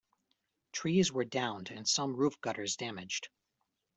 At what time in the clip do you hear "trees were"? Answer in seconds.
0.71-1.25